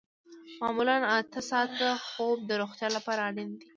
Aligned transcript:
معمولاً 0.61 0.95
اته 1.17 1.39
ساعته 1.49 1.89
خوب 2.07 2.37
د 2.45 2.51
روغتیا 2.61 2.89
لپاره 2.97 3.21
اړین 3.29 3.49
دی 3.59 3.67